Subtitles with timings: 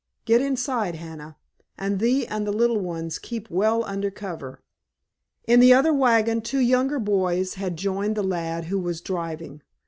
[0.25, 1.37] Get inside, Hannah,
[1.77, 4.59] and thee and the little ones keep well under cover."
[5.45, 9.61] In the other wagon two younger boys had joined the lad who was driving.